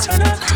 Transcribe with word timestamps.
turn 0.00 0.22
up. 0.22 0.49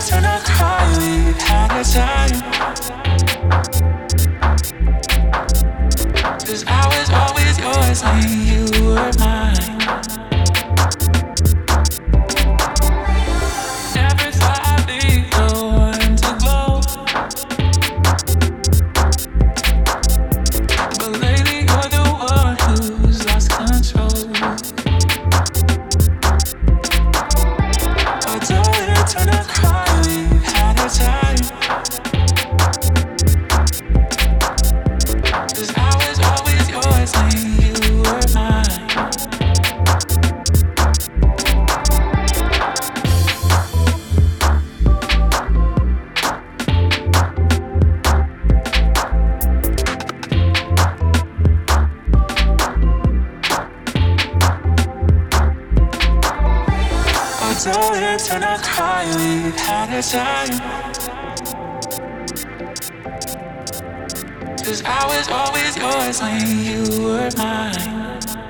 lost 0.00 0.12
in 0.12 0.24
a 0.24 0.40
highway, 0.44 1.32
time. 1.38 2.30
Cause 6.40 6.64
I 6.66 6.86
was 6.88 7.10
always 7.10 7.58
yours 7.58 8.02
and 8.02 8.24
you 8.48 8.86
were 8.86 9.12
mine. 9.18 9.79
Darling, 57.72 58.18
turn 58.18 58.40
to 58.40 58.58
cry. 58.64 59.04
We've 59.16 59.54
had 59.54 59.94
our 59.94 60.02
time. 60.02 60.50
Cause 64.64 64.82
I 64.84 65.06
was 65.06 65.28
always 65.28 65.76
yours 65.76 66.20
when 66.20 66.64
you 66.64 67.04
were 67.04 67.30
mine. 67.36 68.49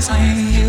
as 0.00 0.08
me. 0.08 0.59